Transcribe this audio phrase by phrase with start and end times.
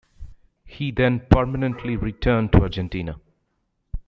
[0.65, 3.21] He then permanently returned to Argentina.